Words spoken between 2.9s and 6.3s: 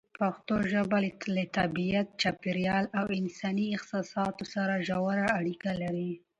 او انساني احساساتو سره ژوره اړیکه لري.